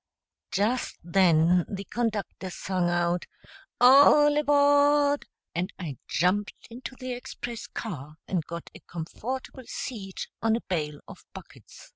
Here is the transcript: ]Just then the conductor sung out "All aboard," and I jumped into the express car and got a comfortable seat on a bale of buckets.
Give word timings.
]Just 0.51 0.97
then 1.03 1.63
the 1.69 1.83
conductor 1.83 2.49
sung 2.49 2.89
out 2.89 3.27
"All 3.79 4.35
aboard," 4.35 5.27
and 5.53 5.71
I 5.77 5.97
jumped 6.07 6.55
into 6.71 6.95
the 6.99 7.13
express 7.13 7.67
car 7.67 8.15
and 8.27 8.43
got 8.47 8.71
a 8.73 8.79
comfortable 8.79 9.65
seat 9.67 10.25
on 10.41 10.55
a 10.55 10.61
bale 10.61 11.01
of 11.07 11.23
buckets. 11.35 11.89